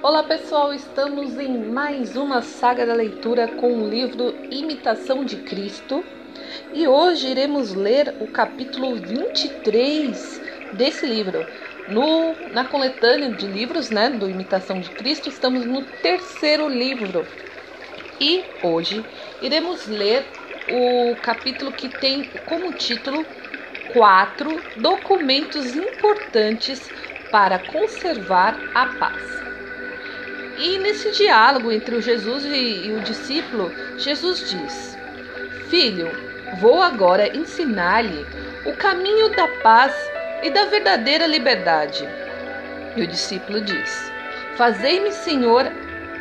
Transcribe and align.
Olá 0.00 0.22
pessoal, 0.22 0.72
estamos 0.72 1.36
em 1.38 1.58
mais 1.72 2.14
uma 2.14 2.40
saga 2.40 2.86
da 2.86 2.94
leitura 2.94 3.48
com 3.48 3.82
o 3.82 3.88
livro 3.88 4.32
Imitação 4.48 5.24
de 5.24 5.38
Cristo 5.38 6.04
e 6.72 6.86
hoje 6.86 7.26
iremos 7.26 7.74
ler 7.74 8.14
o 8.20 8.28
capítulo 8.28 8.94
23 8.94 10.40
desse 10.72 11.04
livro. 11.04 11.44
No, 11.88 12.32
na 12.52 12.64
coletânea 12.64 13.32
de 13.32 13.48
livros 13.48 13.90
né, 13.90 14.08
do 14.08 14.30
Imitação 14.30 14.78
de 14.78 14.90
Cristo, 14.90 15.28
estamos 15.28 15.66
no 15.66 15.84
terceiro 16.00 16.68
livro 16.68 17.26
e 18.20 18.44
hoje 18.62 19.04
iremos 19.42 19.88
ler 19.88 20.24
o 20.68 21.16
capítulo 21.20 21.72
que 21.72 21.88
tem 21.88 22.22
como 22.46 22.72
título 22.72 23.26
Quatro 23.88 24.62
documentos 24.76 25.74
importantes 25.74 26.92
para 27.32 27.58
conservar 27.58 28.70
a 28.72 28.86
paz. 28.86 29.47
E 30.58 30.76
nesse 30.76 31.12
diálogo 31.12 31.70
entre 31.70 31.94
o 31.94 32.02
Jesus 32.02 32.44
e, 32.44 32.88
e 32.88 32.92
o 32.92 33.00
discípulo, 33.00 33.72
Jesus 33.96 34.50
diz: 34.50 34.98
Filho, 35.68 36.10
vou 36.60 36.82
agora 36.82 37.36
ensinar-lhe 37.36 38.26
o 38.66 38.72
caminho 38.74 39.28
da 39.28 39.46
paz 39.62 39.94
e 40.42 40.50
da 40.50 40.64
verdadeira 40.64 41.28
liberdade. 41.28 42.04
E 42.96 43.02
o 43.02 43.06
discípulo 43.06 43.60
diz: 43.60 44.12
Fazei-me, 44.56 45.12
Senhor, 45.12 45.64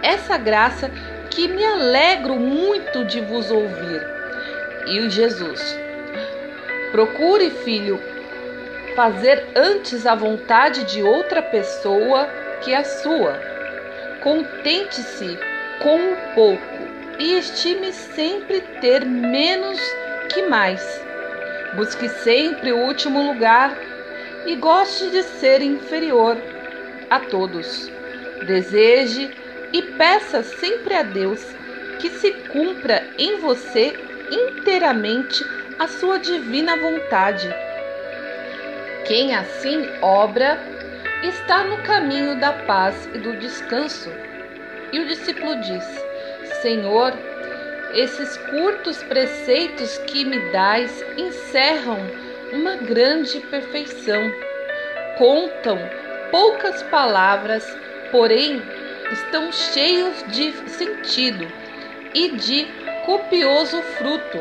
essa 0.00 0.38
graça 0.38 0.88
que 1.28 1.48
me 1.48 1.64
alegro 1.64 2.36
muito 2.36 3.04
de 3.04 3.20
vos 3.20 3.50
ouvir. 3.50 4.00
E 4.86 5.00
o 5.00 5.10
Jesus: 5.10 5.76
Procure, 6.92 7.50
filho, 7.50 8.00
fazer 8.94 9.44
antes 9.56 10.06
a 10.06 10.14
vontade 10.14 10.84
de 10.84 11.02
outra 11.02 11.42
pessoa 11.42 12.28
que 12.62 12.72
a 12.72 12.84
sua 12.84 13.49
Contente-se 14.20 15.38
com 15.82 15.96
o 15.96 16.16
pouco 16.34 16.90
e 17.18 17.38
estime 17.38 17.92
sempre 17.92 18.60
ter 18.80 19.04
menos 19.04 19.80
que 20.28 20.42
mais. 20.42 20.82
Busque 21.74 22.08
sempre 22.08 22.72
o 22.72 22.78
último 22.78 23.22
lugar 23.22 23.76
e 24.46 24.56
goste 24.56 25.10
de 25.10 25.22
ser 25.22 25.62
inferior 25.62 26.36
a 27.08 27.20
todos. 27.20 27.90
Deseje 28.46 29.30
e 29.72 29.82
peça 29.82 30.42
sempre 30.42 30.94
a 30.94 31.02
Deus 31.02 31.42
que 31.98 32.10
se 32.10 32.30
cumpra 32.52 33.06
em 33.18 33.38
você 33.38 33.94
inteiramente 34.30 35.44
a 35.78 35.86
sua 35.86 36.18
divina 36.18 36.76
vontade. 36.76 37.48
Quem 39.06 39.34
assim 39.34 39.88
obra, 40.00 40.58
está 41.22 41.64
no 41.64 41.78
caminho 41.82 42.38
da 42.40 42.52
paz 42.52 43.08
e 43.14 43.18
do 43.18 43.36
descanso. 43.36 44.10
E 44.92 45.00
o 45.00 45.06
discípulo 45.06 45.56
diz: 45.60 45.84
Senhor, 46.62 47.12
esses 47.94 48.36
curtos 48.36 49.02
preceitos 49.02 49.98
que 49.98 50.24
me 50.24 50.38
dais 50.52 51.04
encerram 51.16 51.98
uma 52.52 52.76
grande 52.76 53.40
perfeição. 53.40 54.32
Contam 55.18 55.78
poucas 56.30 56.82
palavras, 56.84 57.76
porém 58.10 58.62
estão 59.12 59.52
cheios 59.52 60.24
de 60.28 60.52
sentido 60.68 61.46
e 62.14 62.30
de 62.30 62.66
copioso 63.04 63.82
fruto. 63.98 64.38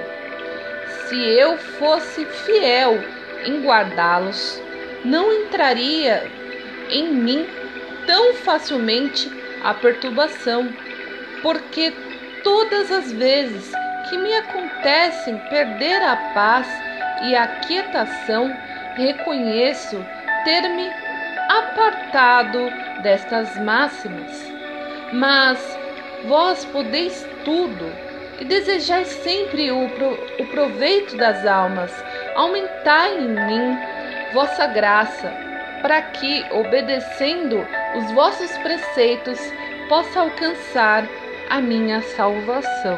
Se 1.07 1.15
eu 1.15 1.57
fosse 1.57 2.25
fiel 2.25 2.99
em 3.45 3.61
guardá-los, 3.61 4.61
não 5.03 5.33
entraria 5.33 6.29
em 6.89 7.13
mim 7.13 7.47
tão 8.05 8.33
facilmente 8.35 9.31
a 9.63 9.73
perturbação, 9.73 10.73
porque 11.41 11.93
todas 12.43 12.91
as 12.91 13.11
vezes 13.11 13.71
que 14.09 14.17
me 14.17 14.33
acontecem 14.33 15.37
perder 15.49 16.01
a 16.01 16.15
paz 16.33 16.67
e 17.23 17.35
a 17.35 17.47
quietação, 17.47 18.51
reconheço 18.95 20.03
ter-me 20.43 20.89
apartado 21.49 22.71
destas 23.03 23.55
máximas. 23.59 24.51
Mas 25.13 25.79
vós 26.25 26.65
podeis 26.65 27.27
tudo 27.43 27.91
e 28.39 28.45
desejais 28.45 29.07
sempre 29.07 29.69
o, 29.71 29.85
o 29.85 30.45
proveito 30.47 31.17
das 31.17 31.45
almas, 31.45 31.91
aumentai 32.35 33.17
em 33.17 33.27
mim 33.27 33.77
vossa 34.33 34.65
graça 34.67 35.48
para 35.81 36.01
que, 36.01 36.45
obedecendo 36.51 37.65
os 37.95 38.11
vossos 38.11 38.51
preceitos, 38.59 39.39
possa 39.87 40.21
alcançar 40.21 41.07
a 41.49 41.59
minha 41.59 42.01
salvação. 42.01 42.97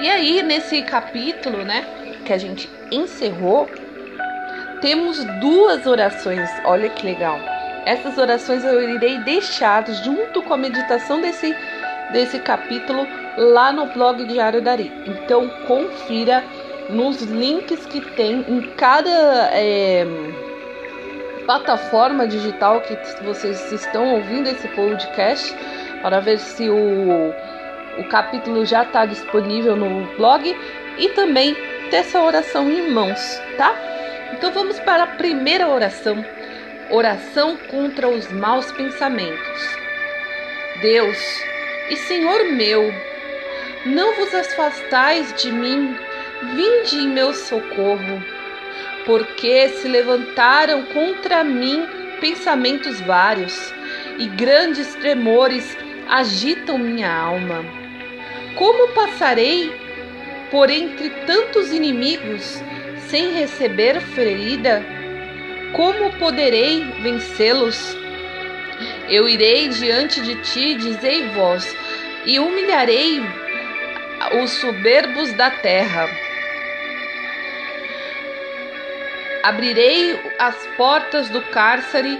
E 0.00 0.08
aí, 0.08 0.42
nesse 0.42 0.82
capítulo, 0.82 1.64
né, 1.64 1.84
que 2.24 2.32
a 2.32 2.38
gente 2.38 2.68
encerrou, 2.90 3.68
temos 4.80 5.22
duas 5.40 5.86
orações. 5.86 6.48
Olha 6.64 6.88
que 6.88 7.06
legal. 7.06 7.38
Essas 7.86 8.18
orações 8.18 8.64
eu 8.64 8.82
irei 8.96 9.18
deixar 9.18 9.86
junto 9.86 10.42
com 10.42 10.54
a 10.54 10.56
meditação 10.56 11.20
desse, 11.20 11.54
desse 12.12 12.38
capítulo 12.38 13.06
lá 13.36 13.72
no 13.72 13.86
blog 13.86 14.24
Diário 14.24 14.62
Dari. 14.62 14.90
Então, 15.06 15.48
confira 15.66 16.42
nos 16.88 17.22
links 17.22 17.84
que 17.86 18.00
tem 18.00 18.44
em 18.48 18.62
cada. 18.76 19.10
É, 19.52 20.06
plataforma 21.44 22.26
digital 22.26 22.80
que 22.80 22.96
vocês 23.22 23.72
estão 23.72 24.14
ouvindo 24.14 24.48
esse 24.48 24.66
podcast 24.68 25.54
para 26.02 26.20
ver 26.20 26.38
se 26.38 26.68
o, 26.68 27.32
o 27.98 28.04
capítulo 28.08 28.64
já 28.64 28.82
está 28.82 29.06
disponível 29.06 29.76
no 29.76 30.06
blog 30.16 30.56
e 30.98 31.08
também 31.10 31.54
ter 31.90 31.96
essa 31.96 32.22
oração 32.22 32.70
em 32.70 32.90
mãos, 32.90 33.40
tá? 33.56 33.74
Então 34.32 34.50
vamos 34.52 34.80
para 34.80 35.04
a 35.04 35.08
primeira 35.08 35.68
oração, 35.68 36.24
oração 36.90 37.56
contra 37.70 38.08
os 38.08 38.30
maus 38.32 38.70
pensamentos. 38.72 39.78
Deus 40.80 41.18
e 41.90 41.96
Senhor 41.96 42.52
meu, 42.52 42.92
não 43.86 44.14
vos 44.14 44.34
afastais 44.34 45.32
de 45.34 45.52
mim, 45.52 45.96
vinde 46.54 46.96
em 46.96 47.08
meu 47.08 47.32
socorro 47.32 48.33
porque 49.04 49.68
se 49.68 49.88
levantaram 49.88 50.82
contra 50.86 51.44
mim 51.44 51.86
pensamentos 52.20 53.00
vários, 53.00 53.72
e 54.18 54.26
grandes 54.28 54.94
tremores 54.94 55.76
agitam 56.08 56.78
minha 56.78 57.12
alma. 57.12 57.64
Como 58.56 58.88
passarei 58.94 59.72
por 60.50 60.70
entre 60.70 61.10
tantos 61.26 61.72
inimigos 61.72 62.62
sem 63.08 63.32
receber 63.32 64.00
ferida? 64.00 64.82
Como 65.72 66.12
poderei 66.18 66.84
vencê-los? 67.02 67.96
Eu 69.08 69.28
irei 69.28 69.68
diante 69.68 70.20
de 70.20 70.36
ti, 70.36 70.74
dizei 70.76 71.28
vós, 71.30 71.76
e 72.24 72.38
humilharei 72.38 73.20
os 74.42 74.50
soberbos 74.52 75.32
da 75.34 75.50
terra 75.50 76.08
Abrirei 79.44 80.18
as 80.38 80.56
portas 80.74 81.28
do 81.28 81.42
cárcere 81.42 82.18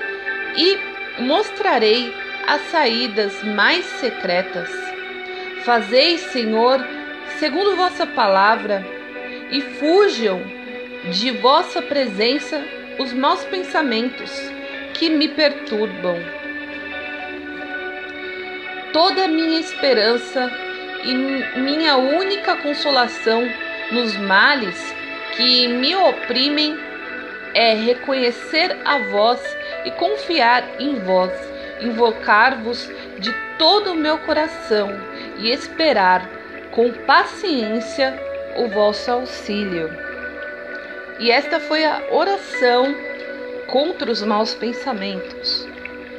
e 0.58 1.22
mostrarei 1.22 2.14
as 2.46 2.60
saídas 2.70 3.42
mais 3.42 3.86
secretas. 3.86 4.68
Fazei, 5.64 6.18
Senhor, 6.18 6.86
segundo 7.38 7.76
vossa 7.76 8.06
palavra, 8.06 8.84
e 9.50 9.62
fujam 9.62 10.42
de 11.12 11.30
vossa 11.30 11.80
presença 11.80 12.62
os 12.98 13.14
maus 13.14 13.42
pensamentos 13.44 14.30
que 14.92 15.08
me 15.08 15.28
perturbam. 15.28 16.18
Toda 18.92 19.28
minha 19.28 19.60
esperança 19.60 20.52
e 21.02 21.14
minha 21.58 21.96
única 21.96 22.54
consolação 22.56 23.50
nos 23.90 24.14
males 24.14 24.94
que 25.34 25.66
me 25.68 25.96
oprimem 25.96 26.92
é 27.54 27.74
reconhecer 27.74 28.76
a 28.84 28.98
vós 28.98 29.40
e 29.84 29.90
confiar 29.92 30.64
em 30.80 30.98
vós, 31.00 31.32
invocar-vos 31.80 32.90
de 33.18 33.32
todo 33.58 33.92
o 33.92 33.96
meu 33.96 34.18
coração 34.18 34.90
e 35.38 35.50
esperar 35.50 36.28
com 36.70 36.90
paciência 36.90 38.18
o 38.56 38.68
vosso 38.68 39.10
auxílio. 39.10 39.90
E 41.18 41.30
esta 41.30 41.60
foi 41.60 41.84
a 41.84 42.02
oração 42.10 42.94
contra 43.68 44.10
os 44.10 44.22
maus 44.22 44.54
pensamentos. 44.54 45.66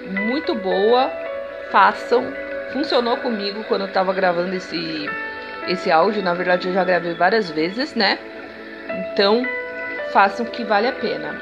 Muito 0.07 0.55
boa, 0.55 1.11
façam. 1.71 2.33
Funcionou 2.71 3.17
comigo 3.17 3.63
quando 3.65 3.81
eu 3.81 3.87
estava 3.87 4.13
gravando 4.13 4.55
esse 4.55 5.09
esse 5.67 5.91
áudio. 5.91 6.23
Na 6.23 6.33
verdade, 6.33 6.67
eu 6.67 6.73
já 6.73 6.83
gravei 6.83 7.13
várias 7.13 7.49
vezes, 7.49 7.95
né? 7.95 8.19
Então, 8.89 9.45
façam 10.15 10.45
que 10.45 10.63
vale 10.63 10.87
a 10.87 10.93
pena. 10.93 11.35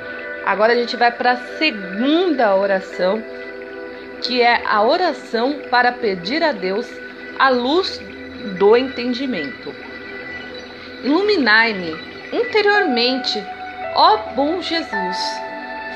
Agora 0.47 0.73
a 0.73 0.75
gente 0.75 0.97
vai 0.97 1.11
para 1.11 1.33
a 1.33 1.57
segunda 1.59 2.55
oração, 2.55 3.23
que 4.23 4.41
é 4.41 4.63
a 4.65 4.81
oração 4.81 5.59
para 5.69 5.91
pedir 5.91 6.41
a 6.41 6.51
Deus 6.51 6.89
a 7.37 7.49
luz 7.49 8.01
do 8.57 8.75
entendimento. 8.75 9.75
Iluminai-me 11.03 11.95
interiormente, 12.33 13.45
ó 13.93 14.17
bom 14.35 14.59
Jesus, 14.59 15.17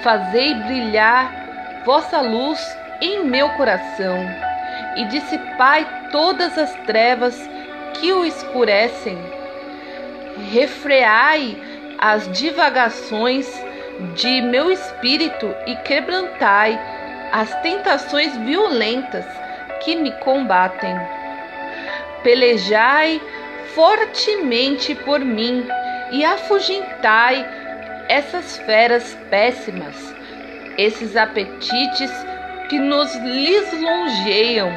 fazei 0.03 0.53
brilhar 0.53 1.81
vossa 1.83 2.21
luz 2.21 2.59
em 3.01 3.25
meu 3.25 3.50
coração 3.51 4.18
e 4.97 5.06
dissipai 5.06 6.09
todas 6.12 6.56
as 6.59 6.75
trevas 6.85 7.35
que 7.95 8.13
o 8.13 8.24
escurecem. 8.24 9.18
Refreai 10.51 11.57
as 11.97 12.31
divagações 12.31 13.47
de 14.15 14.41
meu 14.41 14.71
espírito 14.71 15.53
e 15.65 15.75
quebrantai 15.77 16.79
as 17.31 17.53
tentações 17.61 18.35
violentas 18.38 19.25
que 19.81 19.95
me 19.95 20.11
combatem. 20.19 20.95
Pelejai 22.23 23.21
fortemente 23.73 24.95
por 24.95 25.19
mim 25.19 25.67
e 26.11 26.23
afugentai 26.23 27.45
essas 28.07 28.57
feras 28.59 29.17
péssimas, 29.29 30.15
esses 30.77 31.15
apetites 31.15 32.11
que 32.69 32.79
nos 32.79 33.13
lisonjeiam 33.15 34.71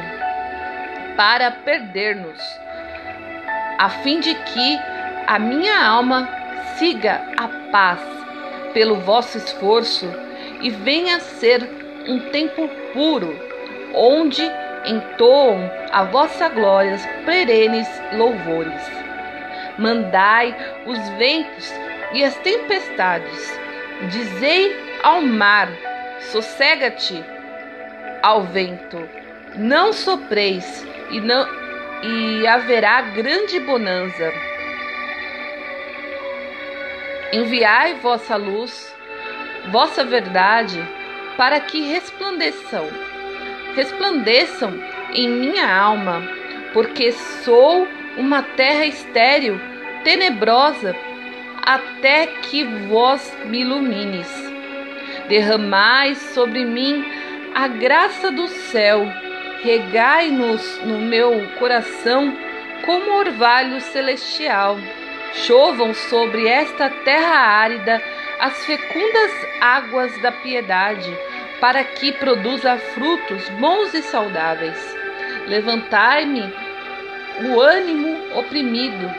para 1.15 1.51
perder-nos, 1.51 2.41
a 3.77 3.89
fim 3.89 4.19
de 4.19 4.33
que 4.33 4.79
a 5.27 5.39
minha 5.39 5.85
alma 5.85 6.40
siga 6.77 7.21
a 7.37 7.47
paz 7.71 7.99
pelo 8.73 8.95
vosso 8.95 9.37
esforço 9.37 10.07
e 10.61 10.69
venha 10.69 11.19
ser 11.19 11.67
um 12.07 12.19
templo 12.31 12.67
puro, 12.93 13.35
onde 13.93 14.43
entoam 14.85 15.69
a 15.91 16.03
vossa 16.03 16.49
glória 16.49 16.97
perenes 17.25 17.87
louvores. 18.13 18.81
Mandai 19.77 20.55
os 20.85 20.97
ventos 21.17 21.73
e 22.13 22.23
as 22.23 22.35
tempestades, 22.37 23.59
dizei 24.09 24.75
ao 25.03 25.21
mar: 25.21 25.69
sossega-te, 26.19 27.23
ao 28.21 28.43
vento, 28.43 29.07
não 29.55 29.93
sopreis 29.93 30.85
e 31.09 31.19
não 31.19 31.45
e 32.03 32.47
haverá 32.47 33.01
grande 33.01 33.59
bonança. 33.59 34.50
Enviai 37.33 37.93
vossa 37.95 38.35
luz, 38.35 38.93
vossa 39.71 40.03
verdade, 40.03 40.85
para 41.37 41.61
que 41.61 41.79
resplandeçam, 41.79 42.89
resplandeçam 43.73 44.73
em 45.13 45.29
minha 45.29 45.73
alma, 45.73 46.21
porque 46.73 47.13
sou 47.13 47.87
uma 48.17 48.43
terra 48.43 48.85
estéril, 48.85 49.57
tenebrosa, 50.03 50.93
até 51.65 52.27
que 52.27 52.65
vós 52.89 53.33
me 53.45 53.61
ilumines. 53.61 54.29
Derramai 55.29 56.15
sobre 56.15 56.65
mim 56.65 57.05
a 57.55 57.69
graça 57.69 58.29
do 58.29 58.49
céu, 58.49 59.07
regai-nos 59.63 60.81
no 60.83 60.99
meu 60.99 61.47
coração 61.57 62.35
como 62.85 63.13
orvalho 63.13 63.79
celestial. 63.79 64.77
Chovam 65.33 65.93
sobre 65.93 66.47
esta 66.47 66.89
terra 66.89 67.35
árida 67.35 68.01
as 68.39 68.65
fecundas 68.65 69.31
águas 69.61 70.19
da 70.21 70.31
piedade, 70.31 71.15
para 71.59 71.83
que 71.83 72.11
produza 72.11 72.75
frutos 72.77 73.47
bons 73.49 73.93
e 73.93 74.01
saudáveis. 74.01 74.97
Levantai-me 75.47 76.51
o 77.45 77.59
ânimo 77.59 78.37
oprimido, 78.39 79.09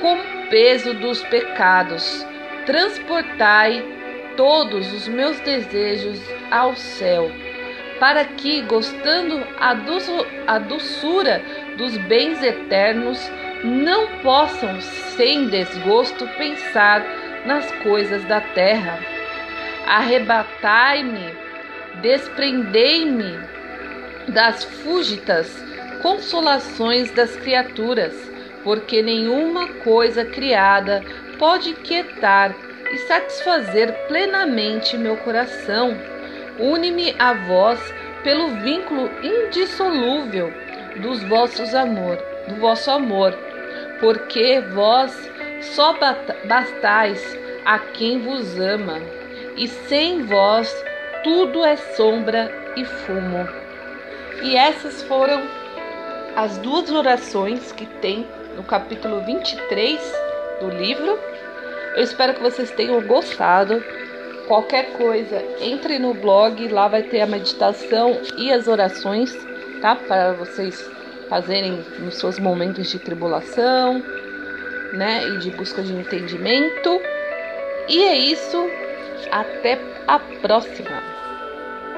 com 0.00 0.14
o 0.14 0.48
peso 0.48 0.94
dos 0.94 1.22
pecados. 1.24 2.24
Transportai 2.64 3.84
todos 4.36 4.92
os 4.92 5.08
meus 5.08 5.38
desejos 5.40 6.20
ao 6.50 6.74
céu, 6.76 7.30
para 7.98 8.24
que, 8.24 8.62
gostando 8.62 9.44
a, 9.58 10.58
doçura 10.58 11.42
dos 11.76 11.96
bens 11.96 12.42
eternos, 12.42 13.18
não 13.64 14.18
possam, 14.18 14.80
sem 14.80 15.48
desgosto, 15.48 16.26
pensar 16.38 17.04
nas 17.44 17.70
coisas 17.82 18.24
da 18.24 18.40
terra. 18.40 18.98
Arrebatai-me, 19.86 21.34
desprendei-me 22.00 23.38
das 24.28 24.64
fúgitas 24.64 25.62
consolações 26.02 27.10
das 27.10 27.36
criaturas, 27.36 28.14
porque 28.64 29.02
nenhuma 29.02 29.68
coisa 29.84 30.24
criada 30.24 31.02
pode 31.38 31.74
quietar 31.74 32.54
e 32.92 32.98
satisfazer 32.98 33.92
plenamente 34.08 34.96
meu 34.96 35.16
coração. 35.18 35.96
Une-me 36.58 37.14
a 37.18 37.32
vós 37.32 37.80
pelo 38.22 38.48
vínculo 38.60 39.10
indissolúvel 39.22 40.52
dos 40.96 41.22
vossos 41.22 41.74
amor, 41.74 42.18
do 42.48 42.56
vosso 42.56 42.90
amor, 42.90 43.32
porque 44.00 44.60
vós 44.72 45.12
só 45.60 45.94
bastais 46.44 47.38
a 47.64 47.78
quem 47.78 48.20
vos 48.20 48.58
ama, 48.58 48.98
e 49.56 49.68
sem 49.68 50.24
vós 50.24 50.74
tudo 51.22 51.64
é 51.64 51.76
sombra 51.76 52.50
e 52.76 52.84
fumo. 52.84 53.46
E 54.42 54.56
essas 54.56 55.02
foram 55.02 55.42
as 56.34 56.56
duas 56.58 56.90
orações 56.90 57.72
que 57.72 57.84
tem 57.84 58.26
no 58.56 58.62
capítulo 58.62 59.20
23 59.20 60.00
do 60.60 60.70
livro. 60.70 61.18
Eu 61.94 62.02
espero 62.02 62.34
que 62.34 62.42
vocês 62.42 62.70
tenham 62.70 63.02
gostado. 63.02 63.84
Qualquer 64.48 64.92
coisa, 64.94 65.44
entre 65.60 65.98
no 65.98 66.14
blog, 66.14 66.66
lá 66.68 66.88
vai 66.88 67.02
ter 67.02 67.20
a 67.20 67.26
meditação 67.26 68.20
e 68.36 68.50
as 68.50 68.66
orações, 68.66 69.32
tá? 69.80 69.94
Para 69.94 70.32
vocês 70.32 70.90
fazerem 71.30 71.82
nos 72.00 72.16
seus 72.16 72.38
momentos 72.40 72.90
de 72.90 72.98
tribulação, 72.98 74.02
né? 74.92 75.26
E 75.28 75.38
de 75.38 75.50
busca 75.52 75.80
de 75.80 75.94
entendimento. 75.94 77.00
E 77.88 78.02
é 78.02 78.18
isso. 78.18 78.58
Até 79.30 79.78
a 80.08 80.18
próxima! 80.18 81.19